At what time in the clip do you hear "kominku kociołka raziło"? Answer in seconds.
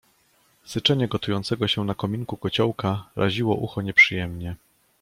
1.95-3.55